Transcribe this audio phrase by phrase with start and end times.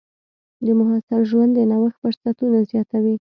[0.65, 3.15] د محصل ژوند د نوښت فرصتونه زیاتوي.